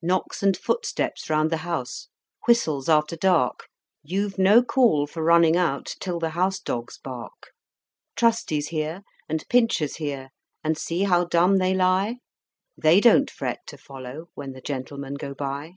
[0.00, 2.06] Knocks and footsteps round the house,
[2.46, 3.66] whistles after dark,
[4.04, 7.50] You've no call for running out till the house dogs bark.
[8.14, 10.28] Trusty's here, and Pincher's here,
[10.62, 12.18] and see how dumb they lie,
[12.80, 15.74] They don't fret to follow when the Gentlemen go by!